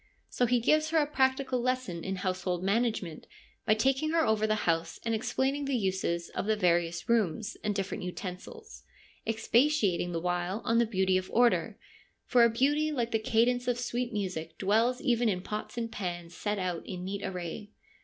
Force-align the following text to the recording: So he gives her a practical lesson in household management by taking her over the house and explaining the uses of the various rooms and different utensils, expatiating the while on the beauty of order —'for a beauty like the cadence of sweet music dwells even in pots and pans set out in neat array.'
So 0.31 0.47
he 0.47 0.59
gives 0.59 0.89
her 0.89 0.97
a 0.97 1.05
practical 1.05 1.61
lesson 1.61 2.03
in 2.03 2.15
household 2.15 2.63
management 2.63 3.27
by 3.67 3.75
taking 3.75 4.09
her 4.13 4.25
over 4.25 4.47
the 4.47 4.65
house 4.65 4.99
and 5.05 5.13
explaining 5.13 5.65
the 5.65 5.75
uses 5.77 6.29
of 6.29 6.47
the 6.47 6.55
various 6.55 7.07
rooms 7.07 7.55
and 7.63 7.75
different 7.75 8.01
utensils, 8.01 8.81
expatiating 9.27 10.11
the 10.11 10.19
while 10.19 10.63
on 10.65 10.79
the 10.79 10.87
beauty 10.87 11.17
of 11.19 11.29
order 11.29 11.77
—'for 12.25 12.43
a 12.43 12.49
beauty 12.49 12.91
like 12.91 13.11
the 13.11 13.19
cadence 13.19 13.67
of 13.67 13.77
sweet 13.77 14.11
music 14.11 14.57
dwells 14.57 15.01
even 15.01 15.29
in 15.29 15.41
pots 15.43 15.77
and 15.77 15.91
pans 15.91 16.35
set 16.35 16.57
out 16.57 16.81
in 16.87 17.05
neat 17.05 17.21
array.' 17.23 17.69